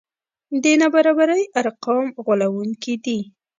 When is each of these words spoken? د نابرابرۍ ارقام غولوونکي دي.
د 0.63 0.65
نابرابرۍ 0.81 1.43
ارقام 1.59 2.05
غولوونکي 2.25 2.93
دي. 3.05 3.19